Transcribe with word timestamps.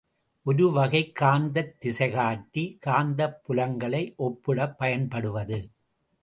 ஒரு 0.43 0.71
வகைக் 0.71 1.17
காந்தத் 1.21 1.77
திசைக்காட்டி, 1.79 2.79
காந்தப் 2.85 3.39
புலங்களை 3.47 4.15
ஒப்பிடப் 4.15 4.77
பயன்படுவது. 4.77 5.69